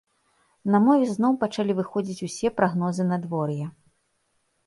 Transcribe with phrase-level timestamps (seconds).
[0.75, 3.67] На мове зноў пачалі выходзіць усе прагнозы надвор'я.